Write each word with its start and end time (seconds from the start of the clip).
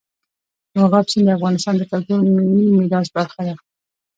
مورغاب 0.75 1.05
سیند 1.11 1.25
د 1.27 1.31
افغانستان 1.37 1.73
د 1.77 1.83
کلتوري 1.91 2.29
میراث 2.77 3.07
برخه 3.17 3.41
ده. 3.47 3.55